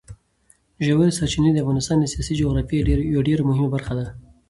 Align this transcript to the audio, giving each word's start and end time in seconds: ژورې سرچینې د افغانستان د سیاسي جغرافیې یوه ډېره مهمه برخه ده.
ژورې 0.85 1.15
سرچینې 1.17 1.51
د 1.53 1.57
افغانستان 1.63 1.97
د 1.99 2.05
سیاسي 2.13 2.33
جغرافیې 2.41 2.79
یوه 3.13 3.23
ډېره 3.29 3.43
مهمه 3.49 3.67
برخه 3.75 3.93
ده. 3.99 4.05